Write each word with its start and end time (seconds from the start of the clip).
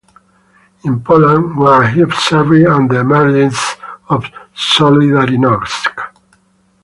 In 0.83 1.01
Poland 1.03 1.55
where 1.55 1.87
he 1.87 2.01
observed 2.01 2.53
and 2.53 2.89
the 2.89 3.01
emergence 3.01 3.75
of 4.09 4.25
Solidarnosc. 4.55 5.95